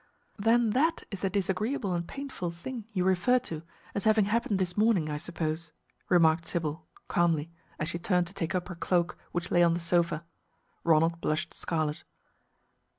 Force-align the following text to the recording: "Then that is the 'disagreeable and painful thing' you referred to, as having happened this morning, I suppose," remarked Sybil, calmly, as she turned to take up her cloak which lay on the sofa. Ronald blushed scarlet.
"Then 0.39 0.71
that 0.71 1.03
is 1.11 1.19
the 1.19 1.29
'disagreeable 1.29 1.93
and 1.93 2.07
painful 2.07 2.49
thing' 2.49 2.85
you 2.91 3.03
referred 3.03 3.43
to, 3.43 3.61
as 3.93 4.05
having 4.05 4.25
happened 4.25 4.57
this 4.57 4.75
morning, 4.75 5.11
I 5.11 5.17
suppose," 5.17 5.73
remarked 6.09 6.47
Sybil, 6.47 6.87
calmly, 7.07 7.51
as 7.77 7.87
she 7.89 7.99
turned 7.99 8.25
to 8.25 8.33
take 8.33 8.55
up 8.55 8.67
her 8.67 8.75
cloak 8.75 9.15
which 9.31 9.51
lay 9.51 9.61
on 9.61 9.73
the 9.73 9.79
sofa. 9.79 10.25
Ronald 10.83 11.21
blushed 11.21 11.53
scarlet. 11.53 12.03